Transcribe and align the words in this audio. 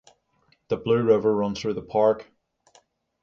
The 0.69 0.77
Blue 0.77 1.03
River 1.03 1.35
runs 1.35 1.59
through 1.61 1.75
the 1.75 1.83
park. 1.83 2.25